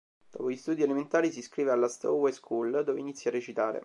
[0.31, 3.79] Dopo gli studi elementari, si iscrive alla Stowe School dove inizia a recitare.